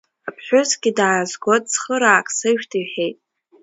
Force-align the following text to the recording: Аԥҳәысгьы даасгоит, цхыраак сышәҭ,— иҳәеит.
Аԥҳәысгьы 0.27 0.91
даасгоит, 0.97 1.63
цхыраак 1.71 2.27
сышәҭ,— 2.37 2.71
иҳәеит. 2.79 3.17